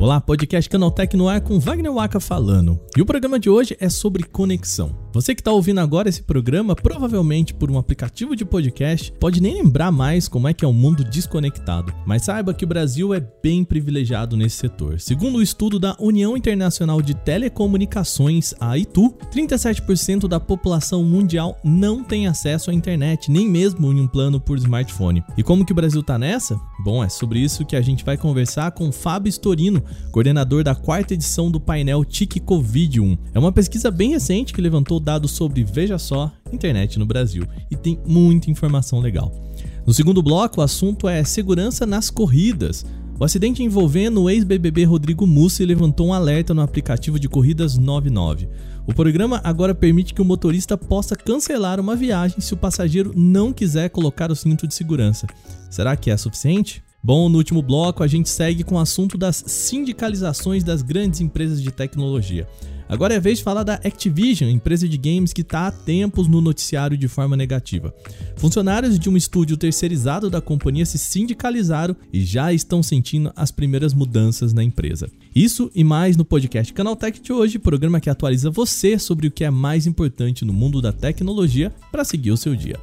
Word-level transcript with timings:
Olá, 0.00 0.20
podcast 0.20 0.68
Canaltech 0.68 1.16
no 1.16 1.28
ar 1.28 1.40
com 1.40 1.60
Wagner 1.60 1.92
Waka 1.92 2.18
falando. 2.18 2.80
E 2.96 3.00
o 3.00 3.06
programa 3.06 3.38
de 3.38 3.48
hoje 3.48 3.76
é 3.78 3.88
sobre 3.88 4.24
conexão. 4.24 5.07
Você 5.18 5.34
que 5.34 5.40
está 5.40 5.50
ouvindo 5.50 5.80
agora 5.80 6.08
esse 6.08 6.22
programa, 6.22 6.76
provavelmente 6.76 7.52
por 7.52 7.72
um 7.72 7.76
aplicativo 7.76 8.36
de 8.36 8.44
podcast, 8.44 9.10
pode 9.18 9.42
nem 9.42 9.54
lembrar 9.54 9.90
mais 9.90 10.28
como 10.28 10.46
é 10.46 10.54
que 10.54 10.64
é 10.64 10.68
o 10.68 10.70
um 10.70 10.74
mundo 10.74 11.02
desconectado. 11.02 11.92
Mas 12.06 12.22
saiba 12.22 12.54
que 12.54 12.64
o 12.64 12.68
Brasil 12.68 13.12
é 13.12 13.20
bem 13.42 13.64
privilegiado 13.64 14.36
nesse 14.36 14.58
setor. 14.58 15.00
Segundo 15.00 15.38
o 15.38 15.42
estudo 15.42 15.80
da 15.80 15.96
União 15.98 16.36
Internacional 16.36 17.02
de 17.02 17.14
Telecomunicações, 17.14 18.54
a 18.60 18.78
ITU, 18.78 19.12
37% 19.34 20.28
da 20.28 20.38
população 20.38 21.02
mundial 21.02 21.58
não 21.64 22.04
tem 22.04 22.28
acesso 22.28 22.70
à 22.70 22.72
internet, 22.72 23.28
nem 23.28 23.48
mesmo 23.48 23.92
em 23.92 24.00
um 24.00 24.06
plano 24.06 24.38
por 24.38 24.56
smartphone. 24.56 25.24
E 25.36 25.42
como 25.42 25.66
que 25.66 25.72
o 25.72 25.74
Brasil 25.74 26.00
está 26.00 26.16
nessa? 26.16 26.56
Bom, 26.84 27.02
é 27.02 27.08
sobre 27.08 27.40
isso 27.40 27.66
que 27.66 27.74
a 27.74 27.82
gente 27.82 28.04
vai 28.04 28.16
conversar 28.16 28.70
com 28.70 28.92
Fábio 28.92 29.30
Storino, 29.30 29.82
coordenador 30.12 30.62
da 30.62 30.76
quarta 30.76 31.14
edição 31.14 31.50
do 31.50 31.58
painel 31.58 32.04
TIC 32.04 32.38
Covid-1. 32.38 33.18
É 33.34 33.38
uma 33.40 33.50
pesquisa 33.50 33.90
bem 33.90 34.10
recente 34.10 34.52
que 34.52 34.60
levantou 34.60 35.00
dados 35.08 35.30
sobre, 35.30 35.64
veja 35.64 35.96
só, 35.96 36.30
internet 36.52 36.98
no 36.98 37.06
Brasil 37.06 37.46
e 37.70 37.76
tem 37.76 37.98
muita 38.06 38.50
informação 38.50 39.00
legal. 39.00 39.32
No 39.86 39.94
segundo 39.94 40.22
bloco, 40.22 40.60
o 40.60 40.62
assunto 40.62 41.08
é 41.08 41.24
segurança 41.24 41.86
nas 41.86 42.10
corridas. 42.10 42.84
O 43.18 43.24
acidente 43.24 43.62
envolvendo 43.62 44.22
o 44.22 44.28
ex-BBB 44.28 44.84
Rodrigo 44.84 45.26
Mussi 45.26 45.64
levantou 45.64 46.08
um 46.08 46.12
alerta 46.12 46.52
no 46.52 46.60
aplicativo 46.60 47.18
de 47.18 47.26
corridas 47.26 47.78
99. 47.78 48.50
O 48.86 48.92
programa 48.92 49.40
agora 49.42 49.74
permite 49.74 50.12
que 50.12 50.20
o 50.20 50.26
motorista 50.26 50.76
possa 50.76 51.16
cancelar 51.16 51.80
uma 51.80 51.96
viagem 51.96 52.38
se 52.38 52.52
o 52.52 52.58
passageiro 52.58 53.14
não 53.16 53.50
quiser 53.50 53.88
colocar 53.88 54.30
o 54.30 54.36
cinto 54.36 54.66
de 54.66 54.74
segurança. 54.74 55.26
Será 55.70 55.96
que 55.96 56.10
é 56.10 56.16
suficiente? 56.18 56.82
Bom, 57.02 57.30
no 57.30 57.38
último 57.38 57.62
bloco 57.62 58.02
a 58.02 58.06
gente 58.06 58.28
segue 58.28 58.62
com 58.62 58.74
o 58.74 58.78
assunto 58.78 59.16
das 59.16 59.42
sindicalizações 59.46 60.62
das 60.62 60.82
grandes 60.82 61.22
empresas 61.22 61.62
de 61.62 61.70
tecnologia. 61.70 62.46
Agora 62.88 63.14
é 63.14 63.20
vez 63.20 63.38
de 63.38 63.44
falar 63.44 63.64
da 63.64 63.74
Activision, 63.74 64.48
empresa 64.48 64.88
de 64.88 64.96
games 64.96 65.32
que 65.32 65.42
está 65.42 65.66
há 65.66 65.70
tempos 65.70 66.26
no 66.26 66.40
noticiário 66.40 66.96
de 66.96 67.06
forma 67.06 67.36
negativa. 67.36 67.94
Funcionários 68.36 68.98
de 68.98 69.10
um 69.10 69.16
estúdio 69.16 69.56
terceirizado 69.56 70.30
da 70.30 70.40
companhia 70.40 70.86
se 70.86 70.96
sindicalizaram 70.96 71.94
e 72.12 72.24
já 72.24 72.52
estão 72.52 72.82
sentindo 72.82 73.32
as 73.36 73.50
primeiras 73.50 73.92
mudanças 73.92 74.52
na 74.52 74.64
empresa. 74.64 75.10
Isso 75.34 75.70
e 75.74 75.84
mais 75.84 76.16
no 76.16 76.24
podcast 76.24 76.72
Canaltech 76.72 77.20
de 77.20 77.32
hoje, 77.32 77.58
programa 77.58 78.00
que 78.00 78.08
atualiza 78.08 78.50
você 78.50 78.98
sobre 78.98 79.26
o 79.26 79.30
que 79.30 79.44
é 79.44 79.50
mais 79.50 79.86
importante 79.86 80.44
no 80.44 80.52
mundo 80.52 80.80
da 80.80 80.92
tecnologia 80.92 81.72
para 81.92 82.04
seguir 82.04 82.30
o 82.30 82.36
seu 82.36 82.56
dia. 82.56 82.78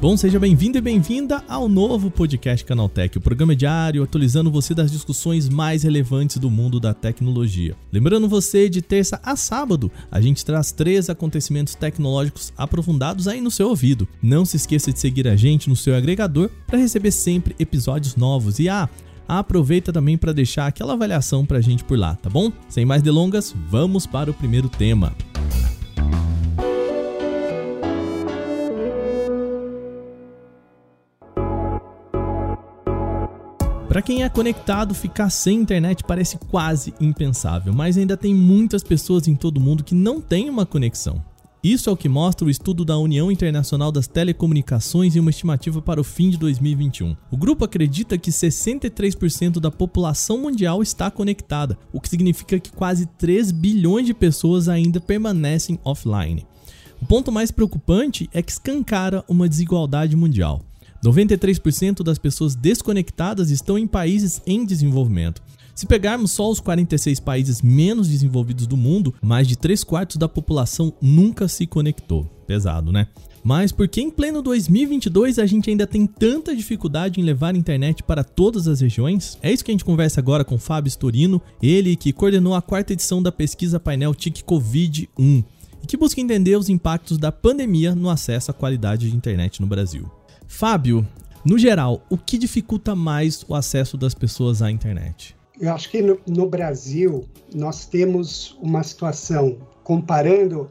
Bom, 0.00 0.16
seja 0.16 0.40
bem-vindo 0.40 0.78
e 0.78 0.80
bem-vinda 0.80 1.44
ao 1.46 1.68
novo 1.68 2.10
podcast 2.10 2.64
Canaltech, 2.64 3.18
o 3.18 3.20
programa 3.20 3.54
diário 3.54 4.02
atualizando 4.02 4.50
você 4.50 4.74
das 4.74 4.90
discussões 4.90 5.46
mais 5.46 5.82
relevantes 5.82 6.38
do 6.38 6.48
mundo 6.48 6.80
da 6.80 6.94
tecnologia. 6.94 7.76
Lembrando 7.92 8.26
você, 8.26 8.70
de 8.70 8.80
terça 8.80 9.20
a 9.22 9.36
sábado, 9.36 9.92
a 10.10 10.18
gente 10.18 10.42
traz 10.42 10.72
três 10.72 11.10
acontecimentos 11.10 11.74
tecnológicos 11.74 12.50
aprofundados 12.56 13.28
aí 13.28 13.42
no 13.42 13.50
seu 13.50 13.68
ouvido. 13.68 14.08
Não 14.22 14.46
se 14.46 14.56
esqueça 14.56 14.90
de 14.90 14.98
seguir 14.98 15.28
a 15.28 15.36
gente 15.36 15.68
no 15.68 15.76
seu 15.76 15.94
agregador 15.94 16.48
para 16.66 16.78
receber 16.78 17.10
sempre 17.10 17.54
episódios 17.58 18.16
novos. 18.16 18.58
E 18.58 18.70
ah, 18.70 18.88
aproveita 19.28 19.92
também 19.92 20.16
para 20.16 20.32
deixar 20.32 20.66
aquela 20.66 20.94
avaliação 20.94 21.44
para 21.44 21.58
a 21.58 21.60
gente 21.62 21.84
por 21.84 21.98
lá, 21.98 22.14
tá 22.14 22.30
bom? 22.30 22.50
Sem 22.70 22.86
mais 22.86 23.02
delongas, 23.02 23.54
vamos 23.68 24.06
para 24.06 24.30
o 24.30 24.34
primeiro 24.34 24.70
tema. 24.70 25.14
Para 33.90 34.02
quem 34.02 34.22
é 34.22 34.28
conectado, 34.28 34.94
ficar 34.94 35.30
sem 35.30 35.58
internet 35.58 36.04
parece 36.04 36.38
quase 36.38 36.94
impensável, 37.00 37.72
mas 37.72 37.98
ainda 37.98 38.16
tem 38.16 38.32
muitas 38.32 38.84
pessoas 38.84 39.26
em 39.26 39.34
todo 39.34 39.56
o 39.56 39.60
mundo 39.60 39.82
que 39.82 39.96
não 39.96 40.20
têm 40.20 40.48
uma 40.48 40.64
conexão. 40.64 41.20
Isso 41.60 41.90
é 41.90 41.92
o 41.92 41.96
que 41.96 42.08
mostra 42.08 42.46
o 42.46 42.50
estudo 42.50 42.84
da 42.84 42.96
União 42.96 43.32
Internacional 43.32 43.90
das 43.90 44.06
Telecomunicações 44.06 45.16
e 45.16 45.18
uma 45.18 45.30
estimativa 45.30 45.82
para 45.82 46.00
o 46.00 46.04
fim 46.04 46.30
de 46.30 46.36
2021. 46.36 47.16
O 47.32 47.36
grupo 47.36 47.64
acredita 47.64 48.16
que 48.16 48.30
63% 48.30 49.58
da 49.58 49.72
população 49.72 50.38
mundial 50.38 50.84
está 50.84 51.10
conectada, 51.10 51.76
o 51.92 52.00
que 52.00 52.08
significa 52.08 52.60
que 52.60 52.70
quase 52.70 53.06
3 53.18 53.50
bilhões 53.50 54.06
de 54.06 54.14
pessoas 54.14 54.68
ainda 54.68 55.00
permanecem 55.00 55.80
offline. 55.82 56.46
O 57.02 57.06
ponto 57.06 57.32
mais 57.32 57.50
preocupante 57.50 58.30
é 58.32 58.40
que 58.40 58.52
escancara 58.52 59.24
uma 59.26 59.48
desigualdade 59.48 60.14
mundial. 60.14 60.62
93% 61.04 62.02
das 62.02 62.18
pessoas 62.18 62.54
desconectadas 62.54 63.50
estão 63.50 63.78
em 63.78 63.86
países 63.86 64.42
em 64.46 64.64
desenvolvimento. 64.64 65.42
Se 65.74 65.86
pegarmos 65.86 66.32
só 66.32 66.50
os 66.50 66.60
46 66.60 67.20
países 67.20 67.62
menos 67.62 68.08
desenvolvidos 68.08 68.66
do 68.66 68.76
mundo, 68.76 69.14
mais 69.22 69.48
de 69.48 69.56
3 69.56 69.82
quartos 69.82 70.18
da 70.18 70.28
população 70.28 70.92
nunca 71.00 71.48
se 71.48 71.66
conectou. 71.66 72.24
Pesado, 72.46 72.92
né? 72.92 73.06
Mas 73.42 73.72
por 73.72 73.88
que 73.88 74.02
em 74.02 74.10
pleno 74.10 74.42
2022 74.42 75.38
a 75.38 75.46
gente 75.46 75.70
ainda 75.70 75.86
tem 75.86 76.06
tanta 76.06 76.54
dificuldade 76.54 77.18
em 77.18 77.24
levar 77.24 77.54
a 77.54 77.58
internet 77.58 78.02
para 78.02 78.22
todas 78.22 78.68
as 78.68 78.82
regiões? 78.82 79.38
É 79.40 79.50
isso 79.50 79.64
que 79.64 79.70
a 79.70 79.74
gente 79.74 79.84
conversa 79.84 80.20
agora 80.20 80.44
com 80.44 80.58
Fábio 80.58 80.88
Storino, 80.88 81.40
ele 81.62 81.96
que 81.96 82.12
coordenou 82.12 82.54
a 82.54 82.60
quarta 82.60 82.92
edição 82.92 83.22
da 83.22 83.32
pesquisa 83.32 83.80
painel 83.80 84.14
TIC 84.14 84.42
Covid-1 84.42 85.44
e 85.82 85.86
que 85.86 85.96
busca 85.96 86.20
entender 86.20 86.56
os 86.56 86.68
impactos 86.68 87.16
da 87.16 87.32
pandemia 87.32 87.94
no 87.94 88.10
acesso 88.10 88.50
à 88.50 88.54
qualidade 88.54 89.08
de 89.08 89.16
internet 89.16 89.62
no 89.62 89.66
Brasil. 89.66 90.10
Fábio, 90.50 91.06
no 91.42 91.56
geral, 91.56 92.02
o 92.10 92.18
que 92.18 92.36
dificulta 92.36 92.94
mais 92.94 93.46
o 93.48 93.54
acesso 93.54 93.96
das 93.96 94.14
pessoas 94.14 94.60
à 94.60 94.70
internet? 94.70 95.34
Eu 95.58 95.72
acho 95.72 95.88
que 95.88 96.02
no, 96.02 96.18
no 96.26 96.46
Brasil 96.46 97.24
nós 97.54 97.86
temos 97.86 98.58
uma 98.60 98.82
situação, 98.82 99.56
comparando 99.82 100.68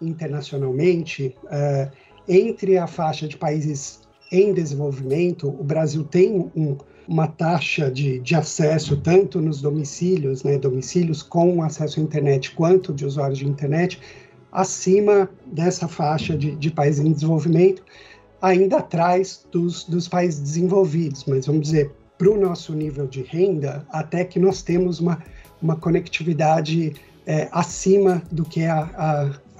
internacionalmente, 0.00 1.34
uh, 1.44 1.90
entre 2.26 2.78
a 2.78 2.86
faixa 2.86 3.26
de 3.26 3.36
países 3.36 4.00
em 4.32 4.54
desenvolvimento, 4.54 5.48
o 5.48 5.64
Brasil 5.64 6.04
tem 6.04 6.50
um, 6.56 6.78
uma 7.06 7.26
taxa 7.26 7.90
de, 7.90 8.20
de, 8.20 8.34
acesso 8.34 8.96
tanto 8.96 9.40
nos 9.40 9.60
domicílios, 9.60 10.44
né, 10.44 10.56
domicílios 10.56 11.20
com 11.20 11.62
acesso 11.62 12.00
à 12.00 12.02
internet, 12.02 12.52
quanto 12.52 12.94
de 12.94 13.04
usuários 13.04 13.40
de 13.40 13.46
internet, 13.46 14.00
acima 14.50 15.28
dessa 15.44 15.88
faixa 15.88 16.38
de, 16.38 16.54
de 16.54 16.70
países 16.70 17.04
em 17.04 17.12
desenvolvimento 17.12 17.82
ainda 18.40 18.78
atrás 18.78 19.46
dos, 19.50 19.84
dos 19.84 20.08
países 20.08 20.40
desenvolvidos, 20.40 21.24
mas 21.26 21.46
vamos 21.46 21.62
dizer, 21.62 21.92
para 22.18 22.30
o 22.30 22.40
nosso 22.40 22.72
nível 22.72 23.06
de 23.06 23.22
renda, 23.22 23.86
até 23.90 24.24
que 24.24 24.38
nós 24.38 24.62
temos 24.62 25.00
uma, 25.00 25.22
uma 25.60 25.76
conectividade 25.76 26.94
é, 27.26 27.48
acima 27.52 28.22
do 28.30 28.44
que 28.44 28.60
é 28.60 28.70
a, 28.70 28.80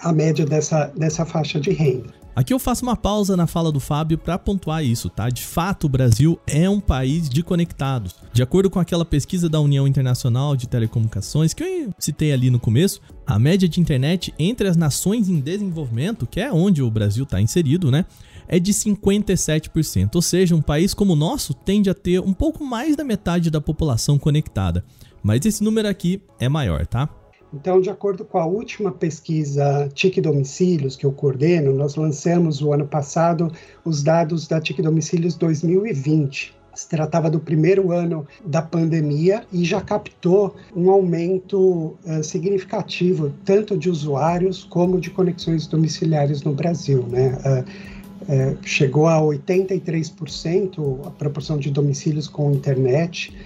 a, 0.00 0.09
a 0.09 0.12
média 0.12 0.47
dessa, 0.47 0.86
dessa 0.97 1.25
faixa 1.25 1.60
de 1.60 1.70
renda. 1.70 2.15
Aqui 2.36 2.53
eu 2.53 2.59
faço 2.59 2.82
uma 2.82 2.94
pausa 2.94 3.34
na 3.34 3.47
fala 3.47 3.72
do 3.72 3.81
Fábio 3.81 4.19
para 4.19 4.38
pontuar 4.38 4.84
isso, 4.84 5.09
tá? 5.09 5.31
De 5.31 5.41
fato, 5.41 5.84
o 5.84 5.88
Brasil 5.88 6.38
é 6.47 6.69
um 6.69 6.78
país 6.78 7.31
de 7.31 7.42
conectados. 7.42 8.15
De 8.31 8.42
acordo 8.42 8.69
com 8.69 8.78
aquela 8.78 9.06
pesquisa 9.06 9.48
da 9.48 9.59
União 9.59 9.88
Internacional 9.88 10.54
de 10.54 10.69
Telecomunicações 10.69 11.54
que 11.54 11.65
eu 11.65 11.91
citei 11.98 12.32
ali 12.32 12.50
no 12.50 12.60
começo, 12.60 13.00
a 13.26 13.38
média 13.38 13.66
de 13.66 13.81
internet 13.81 14.34
entre 14.38 14.69
as 14.69 14.76
nações 14.76 15.31
em 15.31 15.41
desenvolvimento, 15.41 16.26
que 16.26 16.38
é 16.38 16.53
onde 16.53 16.82
o 16.82 16.91
Brasil 16.91 17.25
está 17.25 17.41
inserido, 17.41 17.91
né? 17.91 18.04
É 18.49 18.59
de 18.59 18.73
57%, 18.73 20.15
ou 20.15 20.23
seja, 20.23 20.55
um 20.55 20.62
país 20.62 20.95
como 20.95 21.12
o 21.12 21.17
nosso 21.17 21.55
tende 21.55 21.91
a 21.91 21.95
ter 21.95 22.21
um 22.21 22.33
pouco 22.33 22.65
mais 22.65 22.97
da 22.97 23.05
metade 23.05 23.51
da 23.51 23.61
população 23.61 24.19
conectada. 24.19 24.84
Mas 25.23 25.45
esse 25.45 25.62
número 25.62 25.89
aqui 25.89 26.23
é 26.39 26.49
maior, 26.49 26.87
tá? 26.87 27.09
Então, 27.53 27.81
de 27.81 27.89
acordo 27.89 28.25
com 28.25 28.39
a 28.39 28.47
última 28.47 28.91
pesquisa 28.91 29.89
TIC 29.95 30.21
Domicílios 30.21 30.97
que 30.97 31.07
eu 31.07 31.13
coordeno, 31.13 31.72
nós 31.72 31.97
lançamos 31.97 32.60
o 32.60 32.72
ano 32.72 32.87
passado 32.87 33.51
os 33.84 34.03
dados 34.03 34.47
da 34.47 34.60
TIC 34.60 34.83
Domicílios 34.83 35.37
2020. 35.37 36.54
Se 36.75 36.89
tratava 36.91 37.31
do 37.31 37.41
primeiro 37.41 37.91
ano 37.91 38.27
da 38.45 38.60
pandemia 38.60 39.45
e 39.51 39.65
já 39.65 39.81
captou 39.81 40.54
um 40.75 40.91
aumento 40.91 41.97
uh, 42.04 42.22
significativo 42.22 43.33
tanto 43.47 43.78
de 43.78 43.89
usuários 43.89 44.65
como 44.65 45.01
de 45.01 45.09
conexões 45.09 45.66
domiciliares 45.66 46.42
no 46.42 46.53
Brasil, 46.53 47.07
né? 47.09 47.39
Uh, 47.39 47.96
é, 48.28 48.57
chegou 48.63 49.07
a 49.07 49.21
83% 49.21 51.07
a 51.07 51.11
proporção 51.11 51.59
de 51.59 51.71
domicílios 51.71 52.28
com 52.28 52.53
internet, 52.53 53.37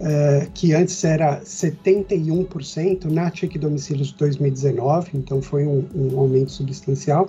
é, 0.00 0.48
que 0.54 0.72
antes 0.74 1.04
era 1.04 1.40
71% 1.42 3.04
na 3.04 3.30
TIC 3.30 3.58
Domicílios 3.58 4.08
de 4.08 4.16
2019, 4.16 5.10
então 5.14 5.40
foi 5.40 5.66
um, 5.66 5.84
um 5.94 6.18
aumento 6.18 6.50
substancial. 6.50 7.28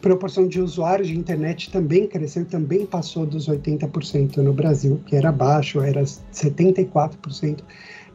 Proporção 0.00 0.46
de 0.48 0.60
usuários 0.60 1.08
de 1.08 1.16
internet 1.16 1.70
também 1.70 2.06
cresceu, 2.06 2.44
também 2.44 2.84
passou 2.84 3.24
dos 3.24 3.48
80% 3.48 4.38
no 4.38 4.52
Brasil, 4.52 5.00
que 5.06 5.16
era 5.16 5.30
baixo, 5.30 5.80
era 5.80 6.02
74% 6.02 7.60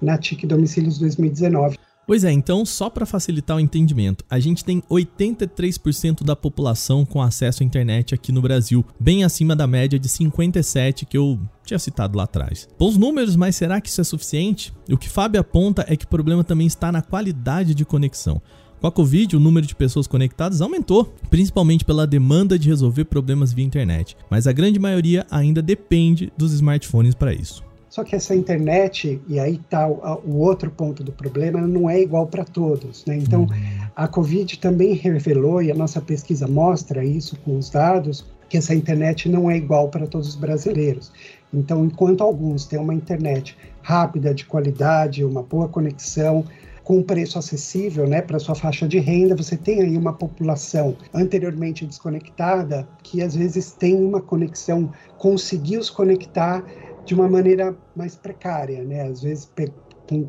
na 0.01 0.17
TIC 0.17 0.45
Domicílios 0.45 0.99
2019. 0.99 1.77
Pois 2.07 2.23
é, 2.23 2.31
então, 2.31 2.65
só 2.65 2.89
para 2.89 3.05
facilitar 3.05 3.57
o 3.57 3.59
entendimento, 3.59 4.23
a 4.29 4.39
gente 4.39 4.63
tem 4.63 4.81
83% 4.89 6.23
da 6.23 6.37
população 6.37 7.05
com 7.05 7.21
acesso 7.21 7.61
à 7.61 7.65
internet 7.65 8.15
aqui 8.15 8.31
no 8.31 8.41
Brasil, 8.41 8.85
bem 8.97 9.25
acima 9.25 9.53
da 9.53 9.67
média 9.67 9.99
de 9.99 10.07
57 10.07 11.05
que 11.05 11.17
eu 11.17 11.37
tinha 11.65 11.77
citado 11.77 12.17
lá 12.17 12.23
atrás. 12.23 12.69
Bons 12.79 12.95
números, 12.95 13.35
mas 13.35 13.57
será 13.57 13.81
que 13.81 13.89
isso 13.89 13.99
é 13.99 14.05
suficiente? 14.05 14.73
O 14.89 14.95
que 14.95 15.09
Fábio 15.09 15.41
aponta 15.41 15.85
é 15.85 15.97
que 15.97 16.05
o 16.05 16.07
problema 16.07 16.45
também 16.45 16.65
está 16.65 16.93
na 16.93 17.01
qualidade 17.01 17.75
de 17.75 17.83
conexão. 17.83 18.41
Com 18.79 18.87
a 18.87 18.91
Covid, 18.91 19.35
o 19.35 19.39
número 19.41 19.67
de 19.67 19.75
pessoas 19.75 20.07
conectadas 20.07 20.61
aumentou, 20.61 21.13
principalmente 21.29 21.83
pela 21.83 22.07
demanda 22.07 22.57
de 22.57 22.69
resolver 22.69 23.03
problemas 23.03 23.51
via 23.51 23.65
internet, 23.65 24.15
mas 24.29 24.47
a 24.47 24.53
grande 24.53 24.79
maioria 24.79 25.27
ainda 25.29 25.61
depende 25.61 26.31
dos 26.37 26.53
smartphones 26.53 27.15
para 27.15 27.33
isso. 27.33 27.66
Só 27.89 28.03
que 28.03 28.15
essa 28.15 28.35
internet, 28.35 29.21
e 29.27 29.39
aí 29.39 29.55
está 29.55 29.87
o, 29.87 30.37
outro 30.37 30.69
ponto 30.69 31.03
do 31.03 31.11
problema, 31.11 31.61
não 31.61 31.89
é 31.89 32.01
igual 32.01 32.27
para 32.27 32.43
todos. 32.43 33.05
Né? 33.05 33.17
Então, 33.17 33.41
uhum. 33.41 33.87
a 33.95 34.07
Covid 34.07 34.59
também 34.59 34.93
revelou, 34.93 35.61
e 35.61 35.71
a 35.71 35.75
nossa 35.75 36.01
pesquisa 36.01 36.47
mostra 36.47 37.03
isso 37.03 37.37
com 37.45 37.57
os 37.57 37.69
dados, 37.69 38.25
que 38.49 38.57
essa 38.57 38.73
internet 38.73 39.29
não 39.29 39.49
é 39.49 39.57
igual 39.57 39.89
para 39.89 40.07
todos 40.07 40.29
os 40.29 40.35
brasileiros. 40.35 41.11
Então, 41.53 41.85
enquanto 41.85 42.21
alguns 42.21 42.65
têm 42.65 42.79
uma 42.79 42.93
internet 42.93 43.57
rápida, 43.81 44.33
de 44.33 44.45
qualidade, 44.45 45.23
uma 45.23 45.43
boa 45.43 45.67
conexão, 45.67 46.45
com 46.87 46.99
um 46.99 47.03
preço 47.03 47.37
acessível 47.37 48.07
né, 48.07 48.21
para 48.21 48.39
sua 48.39 48.55
faixa 48.55 48.87
de 48.87 48.97
renda, 48.97 49.35
você 49.35 49.57
tem 49.57 49.81
aí 49.81 49.97
uma 49.97 50.13
população 50.13 50.95
anteriormente 51.13 51.85
desconectada 51.85 52.87
que 53.03 53.21
às 53.21 53.35
vezes 53.35 53.73
tem 53.73 53.93
uma 53.93 54.21
conexão, 54.21 54.89
conseguiu 55.17 55.83
se 55.83 55.91
conectar 55.91 56.63
de 57.07 57.15
uma 57.15 57.29
maneira 57.29 57.75
mais 57.95 58.15
precária, 58.15 58.83
né? 58.83 59.03
Às 59.03 59.21
vezes 59.21 59.49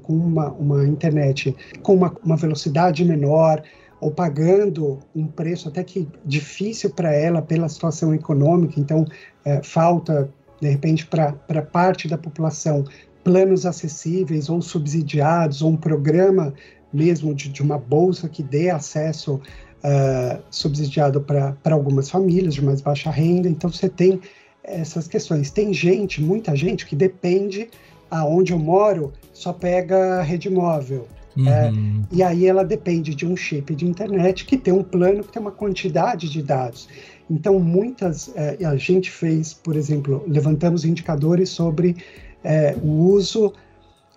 com, 0.03 0.15
uma, 0.15 0.51
uma 0.53 0.87
internet 0.87 1.55
com 1.83 1.95
uma, 1.95 2.17
uma 2.25 2.37
velocidade 2.37 3.05
menor, 3.05 3.63
ou 4.01 4.13
pagando 4.13 5.01
um 5.15 5.27
preço 5.27 5.69
até 5.69 5.83
que 5.83 6.09
difícil 6.25 6.91
para 6.91 7.13
ela 7.13 7.43
pela 7.43 7.69
situação 7.69 8.15
econômica, 8.15 8.79
então 8.79 9.05
é, 9.45 9.61
falta, 9.63 10.33
de 10.61 10.69
repente, 10.69 11.05
para 11.05 11.63
parte 11.63 12.07
da 12.07 12.17
população 12.17 12.85
planos 13.25 13.67
acessíveis 13.67 14.49
ou 14.49 14.63
subsidiados, 14.63 15.63
ou 15.63 15.73
um 15.73 15.77
programa 15.77 16.55
mesmo 16.93 17.35
de, 17.35 17.49
de 17.49 17.61
uma 17.61 17.77
bolsa 17.77 18.29
que 18.29 18.43
dê 18.43 18.71
acesso 18.71 19.35
uh, 19.35 20.43
subsidiado 20.49 21.21
para 21.21 21.75
algumas 21.75 22.09
famílias 22.09 22.55
de 22.55 22.65
mais 22.65 22.81
baixa 22.81 23.11
renda. 23.11 23.49
Então, 23.49 23.71
você 23.71 23.89
tem 23.89 24.21
essas 24.71 25.09
questões. 25.09 25.51
Tem 25.51 25.73
gente, 25.73 26.23
muita 26.23 26.55
gente, 26.57 26.87
que 26.87 26.97
depende 26.97 27.69
aonde 28.11 28.53
eu 28.53 28.59
moro, 28.59 29.13
só 29.33 29.53
pega 29.53 30.23
rede 30.23 30.49
móvel. 30.49 31.07
Uhum. 31.37 31.49
É, 31.49 31.73
e 32.11 32.23
aí 32.23 32.47
ela 32.47 32.65
depende 32.65 33.15
de 33.15 33.25
um 33.25 33.37
chip 33.37 33.75
de 33.75 33.87
internet 33.87 34.45
que 34.45 34.57
tem 34.57 34.75
um 34.75 34.83
plano 34.83 35.23
que 35.23 35.33
tem 35.33 35.41
uma 35.41 35.53
quantidade 35.53 36.29
de 36.29 36.43
dados. 36.43 36.89
Então, 37.31 37.61
muitas. 37.61 38.31
É, 38.35 38.65
a 38.65 38.77
gente 38.77 39.11
fez, 39.11 39.53
por 39.53 39.77
exemplo, 39.77 40.25
levantamos 40.27 40.85
indicadores 40.85 41.51
sobre 41.51 41.97
é, 42.43 42.75
o 42.83 43.11
uso 43.11 43.53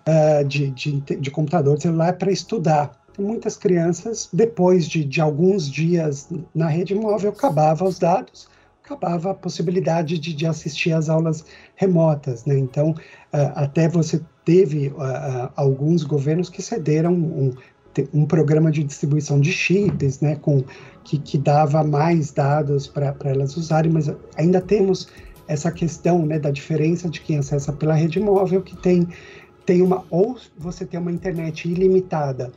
é, 0.04 0.42
de, 0.42 0.70
de, 0.70 1.00
de 1.00 1.30
computador 1.30 1.80
celular 1.80 2.14
para 2.14 2.32
estudar. 2.32 3.00
Muitas 3.18 3.58
crianças, 3.58 4.28
depois 4.32 4.86
de, 4.86 5.04
de 5.04 5.20
alguns 5.20 5.70
dias 5.70 6.28
na 6.54 6.66
rede 6.66 6.94
móvel, 6.94 7.30
acabava 7.30 7.84
os 7.84 7.98
dados 7.98 8.48
acabava 8.84 9.30
a 9.30 9.34
possibilidade 9.34 10.18
de, 10.18 10.34
de 10.34 10.46
assistir 10.46 10.92
às 10.92 11.08
aulas 11.08 11.44
remotas. 11.76 12.44
Né? 12.44 12.58
Então, 12.58 12.90
uh, 12.90 13.52
até 13.54 13.88
você 13.88 14.20
teve 14.44 14.88
uh, 14.88 15.50
alguns 15.54 16.02
governos 16.02 16.50
que 16.50 16.60
cederam 16.60 17.12
um, 17.12 17.52
um 18.12 18.26
programa 18.26 18.70
de 18.70 18.82
distribuição 18.82 19.40
de 19.40 19.52
chips, 19.52 20.20
né, 20.20 20.36
com, 20.36 20.64
que, 21.04 21.18
que 21.18 21.38
dava 21.38 21.84
mais 21.84 22.32
dados 22.32 22.86
para 22.86 23.14
elas 23.24 23.56
usarem, 23.56 23.92
mas 23.92 24.10
ainda 24.36 24.60
temos 24.60 25.08
essa 25.46 25.70
questão 25.70 26.24
né, 26.24 26.38
da 26.38 26.50
diferença 26.50 27.08
de 27.08 27.20
quem 27.20 27.38
acessa 27.38 27.72
pela 27.72 27.94
rede 27.94 28.18
móvel, 28.18 28.62
que 28.62 28.76
tem, 28.76 29.06
tem 29.66 29.82
uma, 29.82 30.04
ou 30.10 30.36
você 30.56 30.84
tem 30.86 30.98
uma 30.98 31.12
internet 31.12 31.68
ilimitada, 31.68 32.50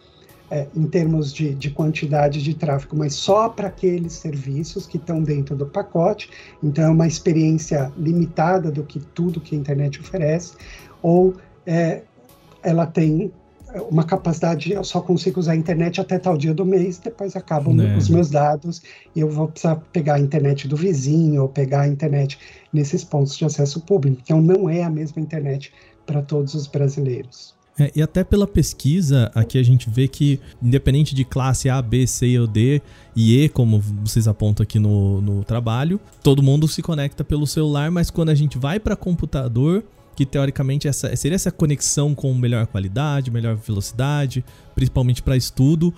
é, 0.50 0.68
em 0.76 0.86
termos 0.88 1.34
de, 1.34 1.56
de, 1.56 1.70
quantidade 1.70 2.42
de 2.44 2.54
tráfego, 2.54 2.96
mas 2.96 3.14
só 3.14 3.50
para 3.50 3.68
aqueles 3.68 4.14
serviços 4.14 4.86
que 4.86 4.98
estão 4.98 5.22
dentro 5.24 5.56
do 5.56 5.66
pacote. 5.66 6.30
Então, 6.64 6.86
é 6.86 6.90
uma 6.90 7.08
experiência 7.08 7.92
limitada 7.98 8.72
do 8.72 8.84
que 8.84 9.00
tudo 9.00 9.42
que 9.42 9.56
a 9.56 9.58
internet 9.58 10.00
oferece, 10.00 10.54
ou 11.02 11.34
é, 11.66 12.02
ela 12.64 12.86
tem 12.86 13.32
uma 13.90 14.04
capacidade, 14.04 14.72
eu 14.72 14.84
só 14.84 15.02
consigo 15.02 15.40
usar 15.40 15.52
a 15.52 15.56
internet 15.56 16.00
até 16.00 16.18
tal 16.18 16.38
dia 16.38 16.54
do 16.54 16.66
mês, 16.66 16.98
depois 16.98 17.36
acabam 17.36 17.76
né. 17.76 17.98
os 17.98 18.08
meus 18.08 18.30
dados 18.30 18.82
e 19.14 19.20
eu 19.20 19.30
vou 19.30 19.48
precisar 19.48 19.76
pegar 19.92 20.16
a 20.16 20.20
internet 20.20 20.68
do 20.68 20.78
vizinho 20.78 21.42
ou 21.42 21.50
pegar 21.50 21.82
a 21.82 21.88
internet 21.88 22.40
nesses 22.72 23.04
pontos 23.04 23.38
de 23.38 23.44
acesso 23.44 23.82
público. 23.82 24.22
Então, 24.24 24.42
não 24.42 24.70
é 24.70 24.84
a 24.84 24.90
mesma 24.90 25.22
internet 25.22 25.74
para 26.06 26.22
todos 26.22 26.54
os 26.54 26.68
brasileiros. 26.68 27.56
É, 27.78 27.92
e 27.94 28.02
até 28.02 28.24
pela 28.24 28.48
pesquisa, 28.48 29.30
aqui 29.36 29.58
a 29.58 29.64
gente 29.64 29.90
vê 29.90 30.08
que, 30.08 30.40
independente 30.62 31.14
de 31.14 31.26
classe 31.26 31.70
A, 31.70 31.82
B, 31.82 32.08
C 32.08 32.40
ou 32.40 32.48
D 32.48 32.82
e 33.16 33.44
E, 33.44 33.50
como 33.50 33.80
vocês 34.04 34.28
apontam 34.28 34.64
aqui 34.64 34.80
no, 34.80 35.22
no 35.22 35.44
trabalho, 35.44 36.00
todo 36.24 36.42
mundo 36.42 36.68
se 36.68 36.82
conecta 36.82 37.24
pelo 37.24 37.46
celular, 37.46 37.92
mas 37.92 38.10
quando 38.10 38.30
a 38.30 38.36
gente 38.36 38.58
vai 38.58 38.80
para 38.80 38.96
computador, 38.96 39.84
que 40.16 40.26
teoricamente 40.26 40.88
essa, 40.88 41.14
seria 41.18 41.36
essa 41.36 41.52
conexão 41.52 42.16
com 42.16 42.34
melhor 42.34 42.66
qualidade, 42.68 43.30
melhor 43.30 43.56
velocidade, 43.58 44.46
principalmente 44.74 45.22
para 45.22 45.36
estudo, 45.36 45.94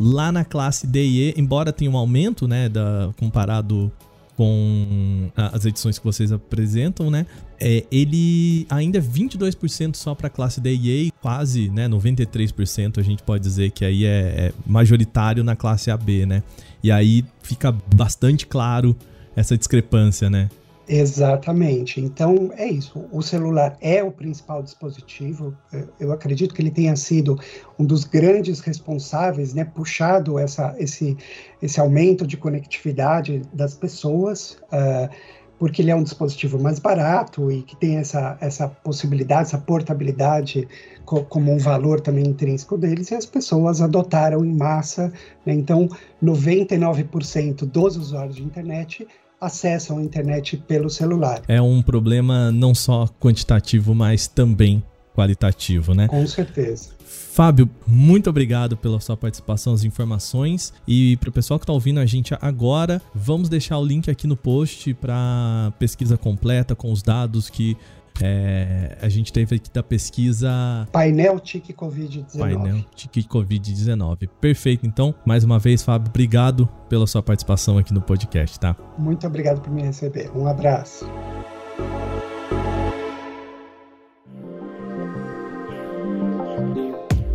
lá 0.00 0.32
na 0.32 0.46
classe 0.46 0.86
D 0.86 1.04
e 1.04 1.28
E, 1.28 1.34
embora 1.36 1.72
tenha 1.74 1.90
um 1.90 1.96
aumento, 1.98 2.48
né, 2.48 2.70
da, 2.70 3.10
comparado 3.18 3.92
com 4.38 5.32
as 5.34 5.64
edições 5.64 5.98
que 5.98 6.04
vocês 6.04 6.30
apresentam, 6.30 7.10
né? 7.10 7.26
É, 7.58 7.84
ele 7.90 8.68
ainda 8.70 8.98
é 8.98 9.00
22% 9.00 9.96
só 9.96 10.14
para 10.14 10.28
a 10.28 10.30
classe 10.30 10.60
D 10.60 10.72
e 10.76 11.08
A, 11.08 11.20
quase, 11.20 11.68
né, 11.70 11.88
93% 11.88 12.98
a 12.98 13.02
gente 13.02 13.20
pode 13.24 13.42
dizer 13.42 13.72
que 13.72 13.84
aí 13.84 14.04
é, 14.04 14.08
é 14.08 14.52
majoritário 14.64 15.42
na 15.42 15.56
classe 15.56 15.90
AB, 15.90 16.24
né? 16.24 16.44
E 16.84 16.92
aí 16.92 17.24
fica 17.42 17.72
bastante 17.92 18.46
claro 18.46 18.96
essa 19.34 19.58
discrepância, 19.58 20.30
né? 20.30 20.48
Exatamente. 20.88 22.00
Então 22.00 22.50
é 22.56 22.66
isso. 22.66 23.04
O 23.12 23.20
celular 23.20 23.76
é 23.80 24.02
o 24.02 24.10
principal 24.10 24.62
dispositivo. 24.62 25.54
Eu 26.00 26.12
acredito 26.12 26.54
que 26.54 26.62
ele 26.62 26.70
tenha 26.70 26.96
sido 26.96 27.38
um 27.78 27.84
dos 27.84 28.04
grandes 28.04 28.60
responsáveis, 28.60 29.52
né, 29.52 29.64
puxado 29.64 30.38
essa, 30.38 30.74
esse, 30.78 31.16
esse 31.60 31.78
aumento 31.78 32.26
de 32.26 32.38
conectividade 32.38 33.42
das 33.52 33.74
pessoas, 33.74 34.58
uh, 34.72 35.14
porque 35.58 35.82
ele 35.82 35.90
é 35.90 35.94
um 35.94 36.02
dispositivo 36.02 36.58
mais 36.58 36.78
barato 36.78 37.52
e 37.52 37.62
que 37.62 37.76
tem 37.76 37.96
essa, 37.96 38.38
essa 38.40 38.66
possibilidade, 38.68 39.48
essa 39.48 39.58
portabilidade 39.58 40.66
co 41.04 41.24
como 41.24 41.52
um 41.52 41.58
valor 41.58 42.00
também 42.00 42.26
intrínseco 42.26 42.78
deles, 42.78 43.10
e 43.10 43.14
as 43.14 43.26
pessoas 43.26 43.82
adotaram 43.82 44.44
em 44.44 44.56
massa. 44.56 45.12
Né? 45.44 45.52
Então, 45.52 45.88
99% 46.22 47.66
dos 47.66 47.96
usuários 47.96 48.36
de 48.36 48.44
internet 48.44 49.06
acessam 49.40 49.98
a 49.98 50.02
internet 50.02 50.56
pelo 50.56 50.90
celular. 50.90 51.42
É 51.48 51.60
um 51.60 51.80
problema 51.82 52.50
não 52.50 52.74
só 52.74 53.06
quantitativo, 53.20 53.94
mas 53.94 54.26
também 54.26 54.82
qualitativo, 55.14 55.94
né? 55.94 56.06
Com 56.06 56.24
certeza. 56.26 56.90
Fábio, 57.04 57.68
muito 57.86 58.30
obrigado 58.30 58.76
pela 58.76 59.00
sua 59.00 59.16
participação, 59.16 59.72
as 59.72 59.82
informações. 59.82 60.72
E 60.86 61.16
para 61.16 61.30
o 61.30 61.32
pessoal 61.32 61.58
que 61.58 61.64
está 61.64 61.72
ouvindo 61.72 61.98
a 61.98 62.06
gente 62.06 62.36
agora, 62.40 63.02
vamos 63.14 63.48
deixar 63.48 63.78
o 63.78 63.84
link 63.84 64.10
aqui 64.10 64.26
no 64.26 64.36
post 64.36 64.94
para 64.94 65.72
pesquisa 65.78 66.16
completa 66.16 66.74
com 66.74 66.92
os 66.92 67.02
dados 67.02 67.50
que 67.50 67.76
é, 68.22 68.96
a 69.00 69.08
gente 69.08 69.32
teve 69.32 69.56
aqui 69.56 69.70
da 69.72 69.82
pesquisa. 69.82 70.88
Painel 70.92 71.38
TIC 71.38 71.72
Covid-19. 71.72 72.38
Painel 72.38 72.84
TIC 72.94 73.28
Covid-19. 73.28 74.28
Perfeito. 74.40 74.86
Então, 74.86 75.14
mais 75.24 75.44
uma 75.44 75.58
vez, 75.58 75.82
Fábio, 75.82 76.08
obrigado 76.08 76.68
pela 76.88 77.06
sua 77.06 77.22
participação 77.22 77.78
aqui 77.78 77.92
no 77.92 78.00
podcast, 78.00 78.58
tá? 78.58 78.76
Muito 78.98 79.26
obrigado 79.26 79.60
por 79.60 79.72
me 79.72 79.82
receber. 79.82 80.30
Um 80.36 80.46
abraço. 80.46 81.06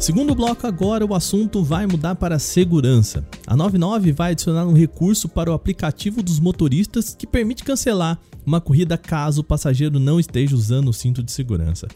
Segundo 0.04 0.36
bloco, 0.36 0.68
agora 0.68 1.06
o 1.06 1.16
assunto 1.16 1.64
vai 1.64 1.88
mudar 1.88 2.16
para 2.16 2.38
segurança. 2.38 3.26
A 3.48 3.56
99 3.56 4.12
vai 4.12 4.32
adicionar 4.32 4.66
um 4.66 4.74
recurso 4.74 5.30
para 5.30 5.50
o 5.50 5.54
aplicativo 5.54 6.22
dos 6.22 6.42
motoristas 6.42 7.16
que 7.16 7.26
permite 7.26 7.64
cancelar 7.64 8.20
uma 8.46 8.60
corrida 8.60 8.98
caso 8.98 9.40
o 9.40 9.44
passageiro 9.46 10.02
não 10.02 10.20
esteja 10.20 10.58
usando 10.58 10.90
o 10.90 10.94
cinto 10.94 11.24
de 11.24 11.32
segurança. 11.32 11.88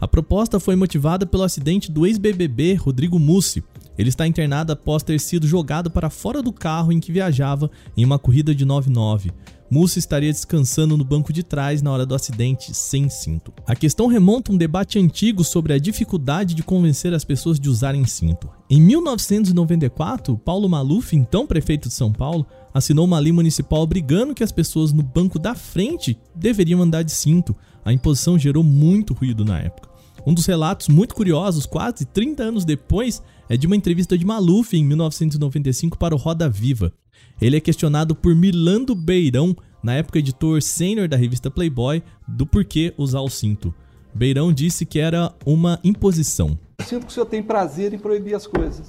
A 0.00 0.08
proposta 0.08 0.58
foi 0.58 0.74
motivada 0.74 1.26
pelo 1.26 1.42
acidente 1.42 1.92
do 1.92 2.06
ex-BBB 2.06 2.76
Rodrigo 2.76 3.18
Mussi. 3.18 3.62
Ele 3.98 4.08
está 4.08 4.26
internado 4.26 4.72
após 4.72 5.02
ter 5.02 5.20
sido 5.20 5.46
jogado 5.46 5.90
para 5.90 6.08
fora 6.08 6.40
do 6.40 6.54
carro 6.54 6.90
em 6.90 6.98
que 6.98 7.12
viajava 7.12 7.70
em 7.94 8.06
uma 8.06 8.18
corrida 8.18 8.54
de 8.54 8.64
99. 8.64 9.32
Musa 9.70 10.00
estaria 10.00 10.32
descansando 10.32 10.96
no 10.96 11.04
banco 11.04 11.32
de 11.32 11.44
trás 11.44 11.80
na 11.80 11.92
hora 11.92 12.04
do 12.04 12.12
acidente 12.12 12.74
sem 12.74 13.08
cinto. 13.08 13.52
A 13.64 13.76
questão 13.76 14.08
remonta 14.08 14.50
a 14.50 14.54
um 14.54 14.58
debate 14.58 14.98
antigo 14.98 15.44
sobre 15.44 15.72
a 15.72 15.78
dificuldade 15.78 16.56
de 16.56 16.64
convencer 16.64 17.14
as 17.14 17.22
pessoas 17.22 17.60
de 17.60 17.68
usarem 17.68 18.04
cinto. 18.04 18.50
Em 18.68 18.80
1994, 18.80 20.36
Paulo 20.38 20.68
Maluf, 20.68 21.14
então 21.14 21.46
prefeito 21.46 21.88
de 21.88 21.94
São 21.94 22.12
Paulo, 22.12 22.44
assinou 22.74 23.04
uma 23.04 23.20
lei 23.20 23.30
municipal 23.30 23.82
obrigando 23.82 24.34
que 24.34 24.42
as 24.42 24.50
pessoas 24.50 24.92
no 24.92 25.04
banco 25.04 25.38
da 25.38 25.54
frente 25.54 26.18
deveriam 26.34 26.82
andar 26.82 27.04
de 27.04 27.12
cinto. 27.12 27.54
A 27.84 27.92
imposição 27.92 28.36
gerou 28.36 28.64
muito 28.64 29.14
ruído 29.14 29.44
na 29.44 29.60
época. 29.60 29.88
Um 30.26 30.34
dos 30.34 30.46
relatos 30.46 30.88
muito 30.88 31.14
curiosos, 31.14 31.64
quase 31.64 32.04
30 32.04 32.42
anos 32.42 32.64
depois, 32.64 33.22
é 33.48 33.56
de 33.56 33.68
uma 33.68 33.76
entrevista 33.76 34.18
de 34.18 34.24
Maluf 34.24 34.76
em 34.76 34.84
1995 34.84 35.96
para 35.96 36.14
o 36.14 36.18
Roda 36.18 36.48
Viva. 36.48 36.92
Ele 37.40 37.56
é 37.56 37.60
questionado 37.60 38.14
por 38.14 38.34
Milando 38.34 38.94
Beirão, 38.94 39.56
na 39.82 39.94
época 39.94 40.18
editor 40.18 40.60
sênior 40.60 41.08
da 41.08 41.16
revista 41.16 41.50
Playboy, 41.50 42.02
do 42.28 42.44
porquê 42.44 42.92
usar 42.98 43.20
o 43.20 43.30
cinto. 43.30 43.72
Beirão 44.12 44.52
disse 44.52 44.84
que 44.84 44.98
era 44.98 45.32
uma 45.46 45.80
imposição. 45.82 46.58
Eu 46.80 46.84
sinto 46.84 47.06
que 47.06 47.12
o 47.12 47.14
senhor 47.14 47.26
tem 47.26 47.42
prazer 47.42 47.94
em 47.94 47.98
proibir 47.98 48.34
as 48.34 48.46
coisas, 48.46 48.86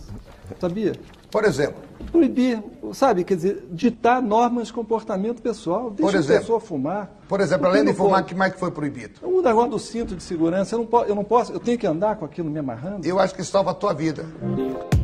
sabia? 0.60 0.94
Por 1.32 1.46
exemplo? 1.46 1.82
Proibir, 2.12 2.62
sabe, 2.92 3.24
quer 3.24 3.36
dizer, 3.36 3.64
ditar 3.72 4.22
normas 4.22 4.68
de 4.68 4.74
comportamento 4.74 5.42
pessoal. 5.42 5.90
Deixa 5.90 6.18
exemplo, 6.18 6.36
a 6.36 6.40
pessoa 6.40 6.60
fumar. 6.60 7.22
Por 7.30 7.40
exemplo, 7.40 7.68
além 7.68 7.86
de 7.86 7.94
fumar, 7.94 8.22
o 8.22 8.26
que 8.26 8.36
mais 8.36 8.52
que 8.52 8.60
foi 8.60 8.72
proibido? 8.72 9.14
O 9.24 9.42
negócio 9.42 9.72
do 9.72 9.80
cinto 9.80 10.14
de 10.14 10.24
segurança, 10.24 10.76
eu 10.76 10.80
não, 10.80 10.86
posso, 10.86 11.10
eu 11.10 11.16
não 11.16 11.24
posso, 11.24 11.54
eu 11.54 11.60
tenho 11.60 11.78
que 11.78 11.88
andar 11.88 12.18
com 12.18 12.26
aquilo 12.26 12.50
me 12.50 12.60
amarrando. 12.60 13.08
Eu 13.08 13.18
acho 13.18 13.34
que 13.34 13.46
salva 13.46 13.72
a 13.72 13.74
tua 13.74 13.94
vida. 13.94 14.26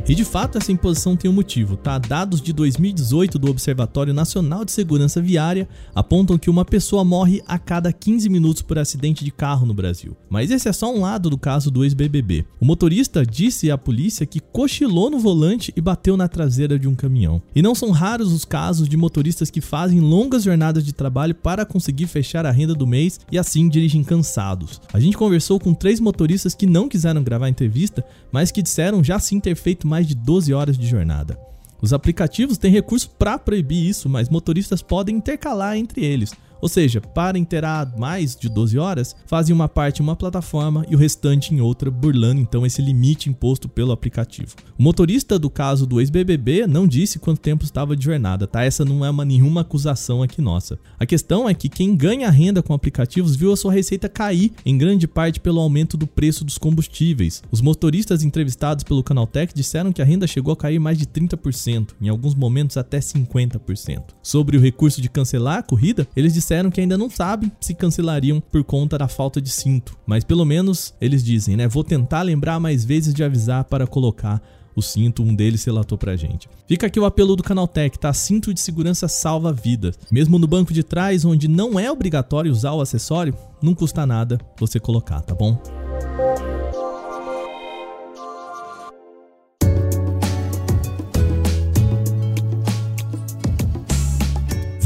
E 0.08 0.14
de 0.14 0.24
fato 0.24 0.56
essa 0.56 0.72
imposição 0.72 1.14
tem 1.14 1.30
um 1.30 1.34
motivo, 1.34 1.76
tá? 1.76 1.98
Dados 1.98 2.40
de 2.40 2.50
2018 2.54 3.38
do 3.38 3.50
Observatório 3.50 4.14
Nacional 4.14 4.64
de 4.64 4.72
Segurança 4.72 5.20
Viária 5.20 5.68
apontam 5.94 6.38
que 6.38 6.48
uma 6.48 6.64
pessoa 6.64 7.04
morre 7.04 7.42
a 7.46 7.58
cada 7.58 7.92
15 7.92 8.26
minutos 8.30 8.62
por 8.62 8.78
acidente 8.78 9.22
de 9.22 9.30
carro 9.30 9.66
no 9.66 9.74
Brasil. 9.74 10.16
Mas 10.30 10.50
esse 10.50 10.66
é 10.66 10.72
só 10.72 10.90
um 10.90 11.02
lado 11.02 11.28
do 11.28 11.36
caso 11.36 11.70
do 11.70 11.84
ex-BBB. 11.84 12.46
O 12.58 12.64
motorista 12.64 13.22
disse 13.22 13.70
à 13.70 13.76
polícia 13.76 14.24
que 14.24 14.40
cochilou 14.40 15.10
no 15.10 15.18
volante 15.18 15.74
e 15.76 15.80
bateu 15.82 16.16
na 16.16 16.26
traseira 16.26 16.78
de 16.78 16.88
um 16.88 16.94
caminhão. 16.94 17.42
E 17.54 17.60
não 17.60 17.74
são 17.74 17.90
raros 17.90 18.32
os 18.32 18.46
casos 18.46 18.88
de 18.88 18.96
motoristas 18.96 19.50
que 19.50 19.60
fazem 19.60 20.00
longas 20.00 20.42
jornadas 20.42 20.86
de 20.86 20.94
trabalho 20.94 21.34
para 21.34 21.66
conseguir 21.66 22.06
fechar 22.06 22.46
a 22.46 22.50
renda 22.50 22.72
do 22.74 22.86
mês 22.86 23.20
e 23.30 23.38
assim 23.38 23.68
dirigem 23.68 24.02
cansados. 24.02 24.80
A 24.90 24.98
gente 24.98 25.18
conversou 25.18 25.60
com 25.60 25.74
três 25.74 26.00
motoristas 26.00 26.54
que 26.54 26.64
não 26.64 26.88
quiseram 26.88 27.22
gravar 27.22 27.44
a 27.44 27.50
entrevista, 27.50 28.02
mas 28.32 28.50
que 28.50 28.62
disseram 28.62 29.04
já 29.04 29.18
sim 29.18 29.38
ter 29.38 29.54
feito 29.54 29.86
mais 29.86 29.97
de 30.06 30.14
12 30.14 30.52
horas 30.52 30.78
de 30.78 30.86
jornada. 30.86 31.38
Os 31.80 31.92
aplicativos 31.92 32.58
têm 32.58 32.72
recurso 32.72 33.10
para 33.10 33.38
proibir 33.38 33.88
isso, 33.88 34.08
mas 34.08 34.28
motoristas 34.28 34.82
podem 34.82 35.16
intercalar 35.16 35.76
entre 35.76 36.04
eles. 36.04 36.32
Ou 36.60 36.68
seja, 36.68 37.00
para 37.00 37.38
interar 37.38 37.98
mais 37.98 38.36
de 38.36 38.48
12 38.48 38.78
horas, 38.78 39.14
fazem 39.26 39.54
uma 39.54 39.68
parte 39.68 40.00
em 40.00 40.02
uma 40.02 40.16
plataforma 40.16 40.84
e 40.88 40.94
o 40.94 40.98
restante 40.98 41.54
em 41.54 41.60
outra, 41.60 41.90
burlando 41.90 42.40
então 42.40 42.66
esse 42.66 42.82
limite 42.82 43.28
imposto 43.28 43.68
pelo 43.68 43.92
aplicativo. 43.92 44.54
O 44.78 44.82
motorista 44.82 45.38
do 45.38 45.48
caso 45.48 45.86
do 45.86 46.00
ex-BBB 46.00 46.66
não 46.66 46.86
disse 46.86 47.18
quanto 47.18 47.40
tempo 47.40 47.64
estava 47.64 47.96
de 47.96 48.04
jornada, 48.04 48.46
tá? 48.46 48.64
Essa 48.64 48.84
não 48.84 49.04
é 49.04 49.10
uma, 49.10 49.24
nenhuma 49.24 49.60
acusação 49.60 50.22
aqui 50.22 50.40
nossa. 50.40 50.78
A 50.98 51.06
questão 51.06 51.48
é 51.48 51.54
que 51.54 51.68
quem 51.68 51.96
ganha 51.96 52.30
renda 52.30 52.62
com 52.62 52.74
aplicativos 52.74 53.36
viu 53.36 53.52
a 53.52 53.56
sua 53.56 53.72
receita 53.72 54.08
cair, 54.08 54.52
em 54.64 54.76
grande 54.76 55.06
parte 55.06 55.40
pelo 55.40 55.60
aumento 55.60 55.96
do 55.96 56.06
preço 56.06 56.44
dos 56.44 56.58
combustíveis. 56.58 57.42
Os 57.50 57.60
motoristas 57.60 58.22
entrevistados 58.22 58.84
pelo 58.84 59.02
Canaltech 59.02 59.54
disseram 59.54 59.92
que 59.92 60.02
a 60.02 60.04
renda 60.04 60.26
chegou 60.26 60.52
a 60.52 60.56
cair 60.56 60.78
mais 60.78 60.98
de 60.98 61.06
30%, 61.06 61.90
em 62.00 62.08
alguns 62.08 62.34
momentos 62.34 62.76
até 62.76 62.98
50%. 62.98 64.02
Sobre 64.22 64.56
o 64.56 64.60
recurso 64.60 65.00
de 65.00 65.08
cancelar 65.08 65.58
a 65.58 65.62
corrida, 65.62 66.06
eles 66.16 66.34
disseram 66.34 66.47
disseram 66.48 66.70
que 66.70 66.80
ainda 66.80 66.96
não 66.96 67.10
sabem 67.10 67.52
se 67.60 67.74
cancelariam 67.74 68.40
por 68.40 68.64
conta 68.64 68.96
da 68.96 69.06
falta 69.06 69.38
de 69.38 69.50
cinto, 69.50 69.94
mas 70.06 70.24
pelo 70.24 70.46
menos 70.46 70.94
eles 70.98 71.22
dizem, 71.22 71.58
né? 71.58 71.68
Vou 71.68 71.84
tentar 71.84 72.22
lembrar 72.22 72.58
mais 72.58 72.86
vezes 72.86 73.12
de 73.12 73.22
avisar 73.22 73.64
para 73.64 73.86
colocar 73.86 74.40
o 74.74 74.80
cinto, 74.80 75.22
um 75.22 75.34
deles 75.34 75.62
relatou 75.64 75.98
pra 75.98 76.16
gente. 76.16 76.48
Fica 76.66 76.86
aqui 76.86 76.98
o 76.98 77.04
apelo 77.04 77.36
do 77.36 77.42
Canaltech, 77.42 77.98
tá? 77.98 78.12
Cinto 78.14 78.54
de 78.54 78.60
segurança 78.60 79.08
salva 79.08 79.52
vidas. 79.52 79.98
Mesmo 80.10 80.38
no 80.38 80.46
banco 80.46 80.72
de 80.72 80.82
trás, 80.82 81.22
onde 81.22 81.48
não 81.48 81.78
é 81.78 81.90
obrigatório 81.90 82.50
usar 82.50 82.72
o 82.72 82.80
acessório, 82.80 83.34
não 83.60 83.74
custa 83.74 84.06
nada 84.06 84.38
você 84.58 84.80
colocar, 84.80 85.20
tá 85.20 85.34
bom? 85.34 85.60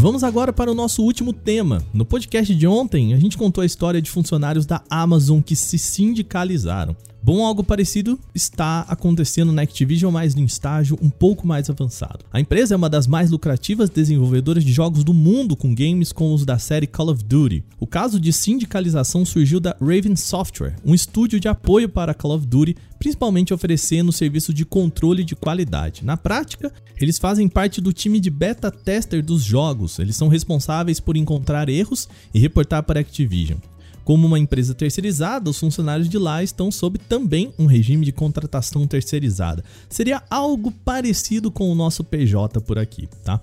Vamos 0.02 0.24
agora 0.24 0.52
para 0.52 0.68
o 0.68 0.74
nosso 0.74 1.00
último 1.00 1.32
tema. 1.32 1.80
No 1.94 2.04
podcast 2.04 2.52
de 2.52 2.66
ontem, 2.66 3.14
a 3.14 3.20
gente 3.20 3.38
contou 3.38 3.62
a 3.62 3.64
história 3.64 4.02
de 4.02 4.10
funcionários 4.10 4.66
da 4.66 4.82
Amazon 4.90 5.40
que 5.40 5.54
se 5.54 5.78
sindicalizaram. 5.78 6.96
Bom, 7.24 7.46
algo 7.46 7.62
parecido 7.62 8.18
está 8.34 8.80
acontecendo 8.88 9.52
na 9.52 9.62
Activision, 9.62 10.12
mas 10.12 10.34
em 10.34 10.44
estágio 10.44 10.98
um 11.00 11.08
pouco 11.08 11.46
mais 11.46 11.70
avançado. 11.70 12.24
A 12.32 12.40
empresa 12.40 12.74
é 12.74 12.76
uma 12.76 12.90
das 12.90 13.06
mais 13.06 13.30
lucrativas 13.30 13.88
desenvolvedoras 13.88 14.64
de 14.64 14.72
jogos 14.72 15.04
do 15.04 15.14
mundo 15.14 15.54
com 15.54 15.72
games 15.72 16.10
como 16.10 16.34
os 16.34 16.44
da 16.44 16.58
série 16.58 16.88
Call 16.88 17.10
of 17.10 17.22
Duty. 17.22 17.62
O 17.78 17.86
caso 17.86 18.18
de 18.18 18.32
sindicalização 18.32 19.24
surgiu 19.24 19.60
da 19.60 19.76
Raven 19.80 20.16
Software, 20.16 20.74
um 20.84 20.96
estúdio 20.96 21.38
de 21.38 21.46
apoio 21.46 21.88
para 21.88 22.12
Call 22.12 22.34
of 22.34 22.44
Duty, 22.44 22.76
principalmente 22.98 23.54
oferecendo 23.54 24.10
serviço 24.10 24.52
de 24.52 24.64
controle 24.64 25.22
de 25.22 25.36
qualidade. 25.36 26.04
Na 26.04 26.16
prática, 26.16 26.72
eles 27.00 27.20
fazem 27.20 27.48
parte 27.48 27.80
do 27.80 27.92
time 27.92 28.18
de 28.18 28.30
beta 28.30 28.68
tester 28.68 29.24
dos 29.24 29.44
jogos. 29.44 30.00
Eles 30.00 30.16
são 30.16 30.26
responsáveis 30.26 30.98
por 30.98 31.16
encontrar 31.16 31.68
erros 31.68 32.08
e 32.34 32.40
reportar 32.40 32.82
para 32.82 32.98
a 32.98 33.02
Activision. 33.02 33.58
Como 34.04 34.26
uma 34.26 34.38
empresa 34.38 34.74
terceirizada, 34.74 35.48
os 35.48 35.58
funcionários 35.58 36.08
de 36.08 36.18
lá 36.18 36.42
estão 36.42 36.70
sob 36.70 36.98
também 36.98 37.52
um 37.58 37.66
regime 37.66 38.04
de 38.04 38.12
contratação 38.12 38.86
terceirizada. 38.86 39.64
Seria 39.88 40.22
algo 40.28 40.72
parecido 40.84 41.50
com 41.50 41.70
o 41.70 41.74
nosso 41.74 42.02
PJ 42.02 42.60
por 42.60 42.78
aqui, 42.78 43.08
tá? 43.24 43.40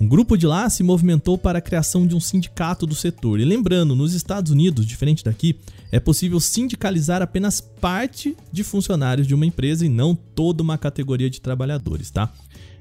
Um 0.00 0.08
grupo 0.08 0.34
de 0.34 0.46
lá 0.46 0.68
se 0.70 0.82
movimentou 0.82 1.36
para 1.36 1.58
a 1.58 1.62
criação 1.62 2.06
de 2.06 2.16
um 2.16 2.20
sindicato 2.20 2.86
do 2.86 2.94
setor. 2.94 3.38
E 3.38 3.44
lembrando, 3.44 3.94
nos 3.94 4.14
Estados 4.14 4.50
Unidos, 4.50 4.86
diferente 4.86 5.22
daqui, 5.22 5.56
é 5.92 6.00
possível 6.00 6.40
sindicalizar 6.40 7.20
apenas 7.20 7.60
parte 7.60 8.34
de 8.50 8.64
funcionários 8.64 9.26
de 9.26 9.34
uma 9.34 9.44
empresa 9.44 9.84
e 9.84 9.90
não 9.90 10.14
toda 10.14 10.62
uma 10.62 10.78
categoria 10.78 11.28
de 11.28 11.38
trabalhadores, 11.38 12.10
tá? 12.10 12.32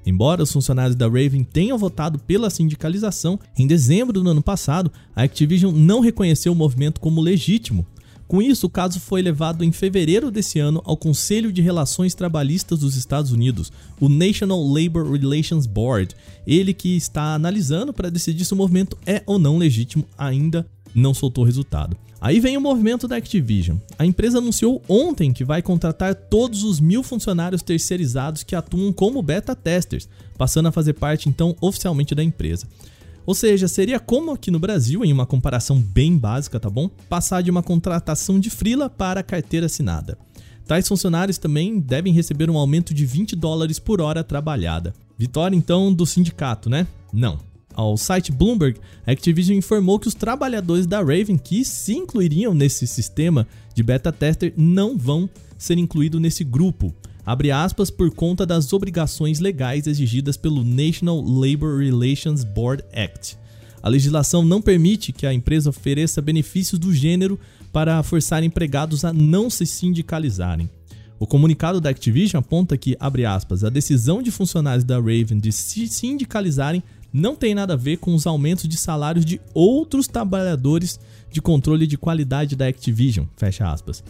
Embora 0.05 0.43
os 0.43 0.51
funcionários 0.51 0.95
da 0.95 1.07
Raven 1.07 1.43
tenham 1.43 1.77
votado 1.77 2.17
pela 2.19 2.49
sindicalização, 2.49 3.39
em 3.57 3.67
dezembro 3.67 4.21
do 4.21 4.29
ano 4.29 4.41
passado, 4.41 4.91
a 5.15 5.23
Activision 5.23 5.73
não 5.73 5.99
reconheceu 5.99 6.51
o 6.51 6.55
movimento 6.55 6.99
como 6.99 7.21
legítimo. 7.21 7.85
Com 8.27 8.43
isso, 8.43 8.67
o 8.67 8.69
caso 8.69 8.99
foi 8.99 9.23
levado 9.23 9.63
em 9.63 9.71
fevereiro 9.71 10.29
desse 10.29 10.59
ano 10.59 10.83
ao 10.85 10.95
Conselho 10.95 11.51
de 11.51 11.63
Relações 11.63 12.13
Trabalhistas 12.13 12.79
dos 12.79 12.95
Estados 12.95 13.31
Unidos, 13.31 13.71
o 13.99 14.07
National 14.07 14.63
Labor 14.63 15.11
Relations 15.11 15.65
Board, 15.65 16.15
ele 16.45 16.71
que 16.71 16.95
está 16.95 17.33
analisando 17.33 17.91
para 17.91 18.11
decidir 18.11 18.45
se 18.45 18.53
o 18.53 18.55
movimento 18.55 18.95
é 19.03 19.23
ou 19.25 19.39
não 19.39 19.57
legítimo, 19.57 20.05
ainda 20.15 20.63
não 20.93 21.11
soltou 21.11 21.43
resultado. 21.43 21.97
Aí 22.21 22.39
vem 22.39 22.57
o 22.57 22.61
movimento 22.61 23.07
da 23.07 23.15
Activision. 23.15 23.77
A 23.97 24.05
empresa 24.05 24.39
anunciou 24.39 24.81
ontem 24.89 25.31
que 25.31 25.45
vai 25.45 25.61
contratar 25.61 26.13
todos 26.13 26.63
os 26.63 26.79
mil 26.79 27.01
funcionários 27.01 27.61
terceirizados 27.61 28.43
que 28.43 28.55
atuam 28.55 28.91
como 28.91 29.21
beta 29.21 29.55
testers, 29.55 30.09
passando 30.37 30.67
a 30.67 30.71
fazer 30.71 30.93
parte 30.93 31.29
então 31.29 31.55
oficialmente 31.61 32.13
da 32.13 32.23
empresa. 32.23 32.67
Ou 33.25 33.33
seja, 33.33 33.67
seria 33.67 33.99
como 33.99 34.31
aqui 34.31 34.51
no 34.51 34.59
Brasil, 34.59 35.05
em 35.05 35.13
uma 35.13 35.25
comparação 35.25 35.79
bem 35.79 36.17
básica, 36.17 36.59
tá 36.59 36.69
bom? 36.69 36.89
Passar 37.07 37.41
de 37.41 37.51
uma 37.51 37.63
contratação 37.63 38.39
de 38.39 38.49
frila 38.49 38.89
para 38.89 39.23
carteira 39.23 39.67
assinada. 39.67 40.17
Tais 40.65 40.87
funcionários 40.87 41.37
também 41.37 41.79
devem 41.79 42.13
receber 42.13 42.49
um 42.49 42.57
aumento 42.57 42.93
de 42.93 43.05
20 43.05 43.35
dólares 43.35 43.79
por 43.79 44.01
hora 44.01 44.23
trabalhada. 44.23 44.93
Vitória 45.17 45.55
então 45.55 45.93
do 45.93 46.05
sindicato, 46.05 46.69
né? 46.69 46.85
Não. 47.13 47.39
Ao 47.79 47.95
site 47.95 48.29
Bloomberg, 48.29 48.77
a 49.07 49.11
Activision 49.13 49.57
informou 49.57 49.97
que 49.97 50.09
os 50.09 50.13
trabalhadores 50.13 50.85
da 50.85 50.99
Raven 50.99 51.37
que 51.37 51.63
se 51.63 51.93
incluiriam 51.93 52.53
nesse 52.53 52.85
sistema 52.85 53.47
de 53.73 53.81
beta 53.81 54.11
tester 54.11 54.53
não 54.57 54.97
vão 54.97 55.29
ser 55.57 55.77
incluídos 55.77 56.19
nesse 56.19 56.43
grupo, 56.43 56.93
abre 57.25 57.51
aspas, 57.51 57.89
por 57.89 58.11
conta 58.11 58.45
das 58.45 58.73
obrigações 58.73 59.39
legais 59.39 59.87
exigidas 59.87 60.35
pelo 60.35 60.61
National 60.61 61.21
Labor 61.21 61.77
Relations 61.77 62.43
Board 62.43 62.83
Act. 62.93 63.37
A 63.81 63.87
legislação 63.87 64.43
não 64.43 64.61
permite 64.61 65.13
que 65.13 65.25
a 65.25 65.33
empresa 65.33 65.69
ofereça 65.69 66.21
benefícios 66.21 66.77
do 66.77 66.93
gênero 66.93 67.39
para 67.71 68.03
forçar 68.03 68.43
empregados 68.43 69.05
a 69.05 69.13
não 69.13 69.49
se 69.49 69.65
sindicalizarem. 69.65 70.69
O 71.17 71.25
comunicado 71.25 71.79
da 71.79 71.89
Activision 71.89 72.39
aponta 72.39 72.77
que, 72.77 72.97
abre 72.99 73.25
aspas, 73.25 73.63
a 73.63 73.69
decisão 73.69 74.21
de 74.21 74.31
funcionários 74.31 74.83
da 74.83 74.95
Raven 74.97 75.37
de 75.37 75.53
se 75.53 75.87
sindicalizarem 75.87 76.83
não 77.11 77.35
tem 77.35 77.55
nada 77.55 77.73
a 77.73 77.77
ver 77.77 77.97
com 77.97 78.13
os 78.13 78.27
aumentos 78.27 78.67
de 78.67 78.77
salários 78.77 79.25
de 79.25 79.41
outros 79.53 80.07
trabalhadores 80.07 80.99
de 81.31 81.41
controle 81.41 81.87
de 81.87 81.97
qualidade 81.97 82.55
da 82.55 82.67
Activision, 82.67 83.25
fecha 83.35 83.69
aspas. 83.71 84.03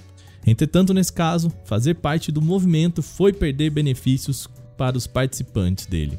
Entretanto, 0.46 0.94
nesse 0.94 1.12
caso, 1.12 1.51
fazer 1.65 1.96
parte 1.96 2.32
do 2.32 2.41
movimento 2.41 3.01
foi 3.01 3.34
perder 3.34 3.70
benefícios 3.70 4.48
para 4.77 4.98
os 4.98 5.06
participantes 5.06 5.86
dele. 5.86 6.18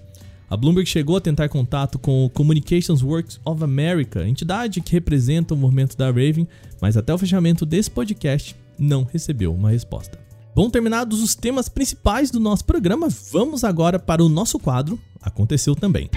A 0.49 0.57
Bloomberg 0.57 0.89
chegou 0.89 1.17
a 1.17 1.21
tentar 1.21 1.49
contato 1.49 1.99
com 1.99 2.25
o 2.25 2.31
Communications 2.31 3.03
Works 3.03 3.41
of 3.45 3.63
America, 3.63 4.27
entidade 4.27 4.81
que 4.81 4.93
representa 4.93 5.55
o 5.55 5.57
movimento 5.57 5.97
da 5.97 6.07
Raven, 6.07 6.47
mas 6.81 6.97
até 6.97 7.15
o 7.15 7.19
fechamento 7.19 7.65
desse 7.65 7.91
podcast 7.91 8.57
não 8.79 9.05
recebeu 9.05 9.55
uma 9.55 9.71
resposta. 9.71 10.19
Bom, 10.55 10.69
terminados 10.69 11.23
os 11.23 11.37
temas 11.37 11.69
principais 11.69 12.31
do 12.31 12.41
nosso 12.41 12.65
programa, 12.65 13.09
vamos 13.33 13.63
agora 13.63 13.99
para 13.99 14.25
o 14.25 14.29
nosso 14.29 14.59
quadro 14.59 14.99
Aconteceu 15.23 15.77
Também. 15.77 16.11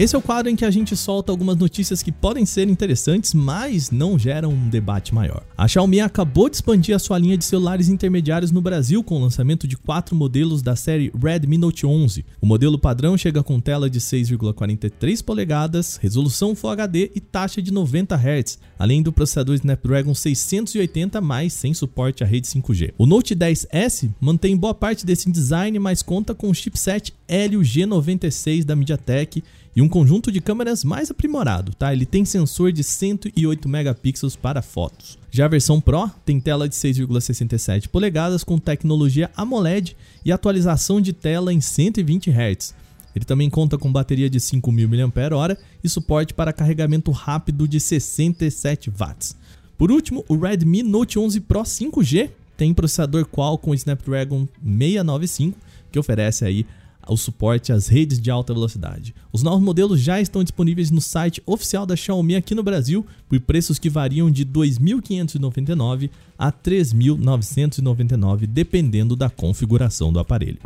Esse 0.00 0.16
é 0.16 0.18
o 0.18 0.22
quadro 0.22 0.50
em 0.50 0.56
que 0.56 0.64
a 0.64 0.70
gente 0.70 0.96
solta 0.96 1.30
algumas 1.30 1.58
notícias 1.58 2.02
que 2.02 2.10
podem 2.10 2.46
ser 2.46 2.66
interessantes, 2.70 3.34
mas 3.34 3.90
não 3.90 4.18
geram 4.18 4.48
um 4.48 4.68
debate 4.70 5.14
maior. 5.14 5.44
A 5.58 5.68
Xiaomi 5.68 6.00
acabou 6.00 6.48
de 6.48 6.56
expandir 6.56 6.96
a 6.96 6.98
sua 6.98 7.18
linha 7.18 7.36
de 7.36 7.44
celulares 7.44 7.90
intermediários 7.90 8.50
no 8.50 8.62
Brasil 8.62 9.04
com 9.04 9.16
o 9.16 9.20
lançamento 9.20 9.68
de 9.68 9.76
quatro 9.76 10.16
modelos 10.16 10.62
da 10.62 10.74
série 10.74 11.12
Redmi 11.22 11.58
Note 11.58 11.84
11. 11.84 12.24
O 12.40 12.46
modelo 12.46 12.78
padrão 12.78 13.14
chega 13.18 13.42
com 13.42 13.60
tela 13.60 13.90
de 13.90 14.00
6,43 14.00 15.22
polegadas, 15.22 15.98
resolução 16.00 16.54
Full 16.54 16.70
HD 16.70 17.10
e 17.14 17.20
taxa 17.20 17.60
de 17.60 17.70
90 17.70 18.16
Hz, 18.16 18.58
além 18.78 19.02
do 19.02 19.12
processador 19.12 19.54
Snapdragon 19.56 20.14
680 20.14 21.20
mais 21.20 21.52
sem 21.52 21.74
suporte 21.74 22.24
à 22.24 22.26
rede 22.26 22.46
5G. 22.46 22.94
O 22.96 23.04
Note 23.04 23.36
10S 23.36 24.08
mantém 24.18 24.56
boa 24.56 24.72
parte 24.72 25.04
desse 25.04 25.30
design, 25.30 25.78
mas 25.78 26.02
conta 26.02 26.34
com 26.34 26.48
o 26.48 26.54
chipset 26.54 27.12
Helio 27.28 27.60
G96 27.60 28.64
da 28.64 28.74
MediaTek 28.74 29.44
e 29.74 29.80
um 29.80 29.88
conjunto 29.88 30.32
de 30.32 30.40
câmeras 30.40 30.82
mais 30.82 31.10
aprimorado, 31.10 31.72
tá? 31.74 31.92
Ele 31.92 32.04
tem 32.04 32.24
sensor 32.24 32.72
de 32.72 32.82
108 32.82 33.68
megapixels 33.68 34.36
para 34.36 34.62
fotos. 34.62 35.18
Já 35.30 35.44
a 35.44 35.48
versão 35.48 35.80
Pro 35.80 36.10
tem 36.24 36.40
tela 36.40 36.68
de 36.68 36.74
6,67 36.74 37.88
polegadas 37.88 38.42
com 38.42 38.58
tecnologia 38.58 39.30
AMOLED 39.36 39.96
e 40.24 40.32
atualização 40.32 41.00
de 41.00 41.12
tela 41.12 41.52
em 41.52 41.60
120 41.60 42.30
Hz. 42.30 42.74
Ele 43.14 43.24
também 43.24 43.50
conta 43.50 43.78
com 43.78 43.92
bateria 43.92 44.30
de 44.30 44.38
5.000 44.38 44.88
mAh 45.06 45.56
e 45.82 45.88
suporte 45.88 46.34
para 46.34 46.52
carregamento 46.52 47.10
rápido 47.10 47.66
de 47.66 47.80
67 47.80 48.90
watts. 48.90 49.36
Por 49.76 49.90
último, 49.90 50.24
o 50.28 50.36
Redmi 50.36 50.82
Note 50.82 51.18
11 51.18 51.40
Pro 51.40 51.62
5G 51.62 52.30
tem 52.56 52.74
processador 52.74 53.26
Qualcomm 53.26 53.74
Snapdragon 53.74 54.46
695 54.62 55.58
que 55.90 55.98
oferece 55.98 56.44
aí 56.44 56.66
o 57.08 57.16
suporte 57.16 57.72
às 57.72 57.88
redes 57.88 58.20
de 58.20 58.30
alta 58.30 58.52
velocidade. 58.52 59.14
Os 59.32 59.42
novos 59.42 59.62
modelos 59.62 60.00
já 60.00 60.20
estão 60.20 60.42
disponíveis 60.42 60.90
no 60.90 61.00
site 61.00 61.42
oficial 61.46 61.86
da 61.86 61.96
Xiaomi 61.96 62.36
aqui 62.36 62.54
no 62.54 62.62
Brasil 62.62 63.06
por 63.28 63.40
preços 63.40 63.78
que 63.78 63.90
variam 63.90 64.30
de 64.30 64.42
R$ 64.42 64.50
2.599 64.50 66.10
a 66.38 66.46
R$ 66.46 66.54
3.999, 66.64 68.46
dependendo 68.46 69.16
da 69.16 69.28
configuração 69.28 70.12
do 70.12 70.18
aparelho. 70.18 70.58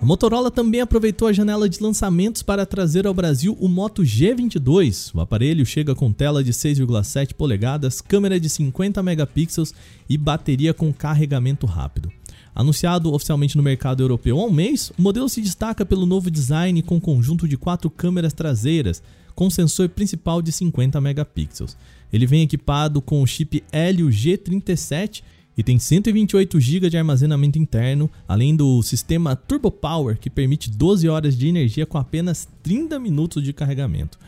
A 0.00 0.04
Motorola 0.04 0.48
também 0.48 0.80
aproveitou 0.80 1.26
a 1.26 1.32
janela 1.32 1.68
de 1.68 1.82
lançamentos 1.82 2.40
para 2.40 2.64
trazer 2.64 3.04
ao 3.04 3.12
Brasil 3.12 3.56
o 3.58 3.68
Moto 3.68 4.02
G22. 4.02 5.10
O 5.12 5.20
aparelho 5.20 5.66
chega 5.66 5.92
com 5.92 6.12
tela 6.12 6.44
de 6.44 6.52
6,7 6.52 7.34
polegadas, 7.34 8.00
câmera 8.00 8.38
de 8.38 8.48
50 8.48 9.02
megapixels 9.02 9.74
e 10.08 10.16
bateria 10.16 10.72
com 10.72 10.92
carregamento 10.92 11.66
rápido. 11.66 12.12
Anunciado 12.58 13.14
oficialmente 13.14 13.56
no 13.56 13.62
mercado 13.62 14.02
europeu 14.02 14.36
há 14.40 14.44
um 14.44 14.50
mês, 14.50 14.90
o 14.98 15.00
modelo 15.00 15.28
se 15.28 15.40
destaca 15.40 15.86
pelo 15.86 16.04
novo 16.04 16.28
design 16.28 16.82
com 16.82 17.00
conjunto 17.00 17.46
de 17.46 17.56
quatro 17.56 17.88
câmeras 17.88 18.32
traseiras, 18.32 19.00
com 19.32 19.48
sensor 19.48 19.88
principal 19.88 20.42
de 20.42 20.50
50 20.50 21.00
megapixels. 21.00 21.76
Ele 22.12 22.26
vem 22.26 22.42
equipado 22.42 23.00
com 23.00 23.22
o 23.22 23.26
chip 23.28 23.62
Helio 23.72 24.08
G37 24.08 25.22
e 25.56 25.62
tem 25.62 25.78
128 25.78 26.58
GB 26.58 26.90
de 26.90 26.98
armazenamento 26.98 27.60
interno, 27.60 28.10
além 28.26 28.56
do 28.56 28.82
sistema 28.82 29.36
Turbo 29.36 29.70
Power, 29.70 30.18
que 30.18 30.28
permite 30.28 30.68
12 30.68 31.08
horas 31.08 31.38
de 31.38 31.46
energia 31.46 31.86
com 31.86 31.96
apenas 31.96 32.48
30 32.64 32.98
minutos 32.98 33.40
de 33.40 33.52
carregamento. 33.52 34.18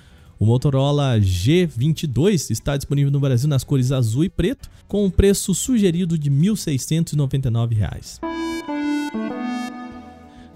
O 0.41 0.47
Motorola 0.47 1.21
G22 1.21 2.51
está 2.51 2.75
disponível 2.75 3.13
no 3.13 3.21
Brasil 3.21 3.47
nas 3.47 3.63
cores 3.63 3.93
azul 3.93 4.25
e 4.25 4.31
preto, 4.31 4.71
com 4.89 5.05
um 5.05 5.11
preço 5.11 5.55
sugerido 5.55 6.17
de 6.17 6.31
R$ 6.31 6.37
1.699. 6.37 8.21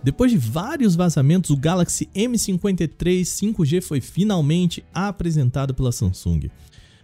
Depois 0.03 0.31
de 0.33 0.39
vários 0.39 0.97
vazamentos, 0.97 1.51
o 1.51 1.57
Galaxy 1.59 2.09
M53 2.17 3.21
5G 3.21 3.83
foi 3.83 4.01
finalmente 4.01 4.83
apresentado 4.95 5.75
pela 5.75 5.93
Samsung. 5.93 6.51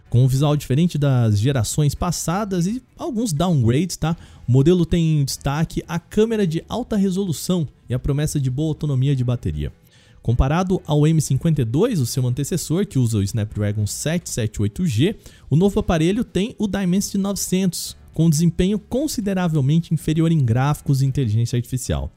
Com 0.09 0.23
um 0.23 0.27
visual 0.27 0.57
diferente 0.57 0.97
das 0.97 1.37
gerações 1.39 1.93
passadas 1.93 2.65
e 2.65 2.81
alguns 2.97 3.31
downgrades, 3.31 3.95
tá? 3.95 4.17
O 4.47 4.51
modelo 4.51 4.87
tem 4.87 5.19
em 5.19 5.23
destaque 5.23 5.83
a 5.87 5.99
câmera 5.99 6.47
de 6.47 6.65
alta 6.67 6.97
resolução 6.97 7.67
e 7.87 7.93
a 7.93 7.99
promessa 7.99 8.39
de 8.39 8.49
boa 8.49 8.69
autonomia 8.69 9.15
de 9.15 9.23
bateria. 9.23 9.71
Comparado 10.21 10.81
ao 10.85 11.01
M52, 11.01 11.99
o 11.99 12.05
seu 12.05 12.25
antecessor, 12.27 12.85
que 12.85 12.99
usa 12.99 13.17
o 13.17 13.23
Snapdragon 13.23 13.85
778G, 13.85 15.15
o 15.49 15.55
novo 15.55 15.79
aparelho 15.79 16.23
tem 16.23 16.55
o 16.59 16.67
Dimensity 16.67 17.17
900, 17.17 17.97
com 18.13 18.29
desempenho 18.29 18.77
consideravelmente 18.77 19.93
inferior 19.93 20.31
em 20.31 20.43
gráficos 20.43 21.01
e 21.01 21.05
inteligência 21.05 21.57
artificial. 21.57 22.11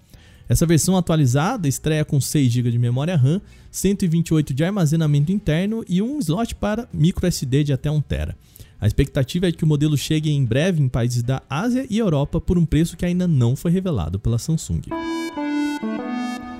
Essa 0.46 0.66
versão 0.66 0.96
atualizada 0.96 1.66
estreia 1.66 2.04
com 2.04 2.20
6 2.20 2.52
GB 2.52 2.70
de 2.72 2.78
memória 2.78 3.16
RAM, 3.16 3.40
128 3.70 4.52
de 4.52 4.64
armazenamento 4.64 5.32
interno 5.32 5.82
e 5.88 6.02
um 6.02 6.18
slot 6.18 6.54
para 6.56 6.86
microSD 6.92 7.64
de 7.64 7.72
até 7.72 7.90
1 7.90 8.00
TB. 8.02 8.34
A 8.78 8.86
expectativa 8.86 9.48
é 9.48 9.52
que 9.52 9.64
o 9.64 9.66
modelo 9.66 9.96
chegue 9.96 10.30
em 10.30 10.44
breve 10.44 10.82
em 10.82 10.88
países 10.88 11.22
da 11.22 11.42
Ásia 11.48 11.86
e 11.88 11.96
Europa 11.96 12.38
por 12.38 12.58
um 12.58 12.66
preço 12.66 12.98
que 12.98 13.06
ainda 13.06 13.26
não 13.26 13.56
foi 13.56 13.70
revelado 13.70 14.18
pela 14.18 14.38
Samsung. 14.38 14.82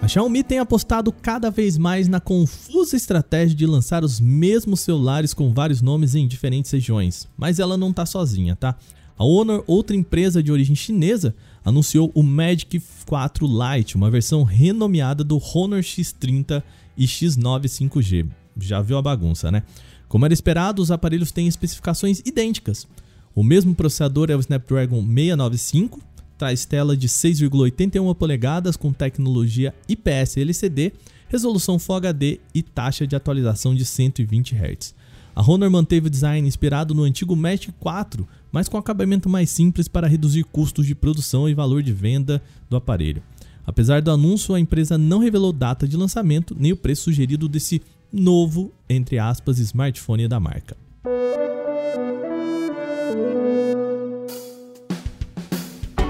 A 0.05 0.07
Xiaomi 0.07 0.45
tem 0.45 0.59
apostado 0.59 1.11
cada 1.11 1.51
vez 1.51 1.79
mais 1.79 2.09
na 2.09 2.21
confusa 2.21 2.95
estratégia 2.95 3.57
de 3.57 3.65
lançar 3.65 4.05
os 4.05 4.21
mesmos 4.21 4.81
celulares 4.81 5.33
com 5.33 5.51
vários 5.51 5.81
nomes 5.81 6.15
em 6.15 6.29
diferentes 6.29 6.71
regiões, 6.71 7.27
mas 7.35 7.59
ela 7.59 7.79
não 7.79 7.89
está 7.89 8.05
sozinha, 8.05 8.55
tá? 8.55 8.77
A 9.17 9.25
Honor, 9.25 9.65
outra 9.67 9.97
empresa 9.97 10.43
de 10.43 10.53
origem 10.53 10.77
chinesa, 10.77 11.35
anunciou 11.65 12.13
o 12.15 12.23
Magic 12.23 12.83
4 13.07 13.47
Lite, 13.47 13.97
uma 13.97 14.11
versão 14.11 14.43
renomeada 14.43 15.25
do 15.25 15.39
Honor 15.39 15.81
X30 15.81 16.63
e 16.99 17.07
X9 17.07 17.63
5G. 17.63 18.29
Já 18.61 18.83
viu 18.83 18.99
a 18.99 19.03
bagunça, 19.03 19.51
né? 19.51 19.63
Como 20.07 20.27
era 20.27 20.35
esperado, 20.35 20.83
os 20.83 20.91
aparelhos 20.91 21.33
têm 21.33 21.49
especificações 21.49 22.21
idênticas. 22.27 22.87
O 23.35 23.43
mesmo 23.43 23.75
processador 23.75 24.31
é 24.31 24.37
o 24.37 24.41
Snapdragon 24.41 25.03
695, 25.03 25.99
traz 26.37 26.65
tela 26.65 26.97
de 26.97 27.09
6,81 27.09 28.15
polegadas 28.15 28.77
com 28.77 28.93
tecnologia 28.93 29.75
IPS 29.89 30.37
LCD, 30.37 30.93
resolução 31.29 31.79
Full 31.79 31.97
HD 31.97 32.41
e 32.55 32.63
taxa 32.63 33.07
de 33.07 33.17
atualização 33.17 33.75
de 33.75 33.85
120 33.85 34.55
Hz. 34.55 34.95
A 35.35 35.43
Honor 35.43 35.71
manteve 35.71 36.07
o 36.07 36.11
design 36.11 36.47
inspirado 36.47 36.95
no 36.95 37.03
antigo 37.03 37.35
Magic 37.35 37.73
4, 37.81 38.27
mas 38.53 38.69
com 38.69 38.77
acabamento 38.77 39.29
mais 39.29 39.51
simples 39.51 39.89
para 39.89 40.07
reduzir 40.07 40.45
custos 40.45 40.87
de 40.87 40.95
produção 40.95 41.49
e 41.49 41.55
valor 41.55 41.83
de 41.83 41.93
venda 41.93 42.41
do 42.71 42.77
aparelho. 42.77 43.23
Apesar 43.67 44.01
do 44.01 44.11
anúncio, 44.11 44.55
a 44.55 44.61
empresa 44.61 44.97
não 44.97 45.19
revelou 45.19 45.53
data 45.53 45.89
de 45.89 45.97
lançamento 45.97 46.55
nem 46.59 46.73
o 46.73 46.77
preço 46.77 47.05
sugerido 47.05 47.49
desse 47.49 47.83
novo, 48.13 48.73
entre 48.89 49.19
aspas, 49.19 49.59
smartphone 49.59 50.29
da 50.29 50.39
marca. 50.39 50.77